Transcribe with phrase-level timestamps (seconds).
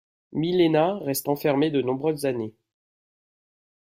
[0.33, 2.55] Mileena reste enfermée de nombreuses années.